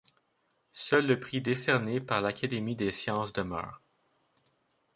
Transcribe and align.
Seul 0.71 1.05
le 1.05 1.19
prix 1.19 1.41
décerné 1.41 1.99
par 2.01 2.21
l'Académie 2.21 2.75
des 2.75 2.91
sciences 2.91 3.33
demeure. 3.33 3.83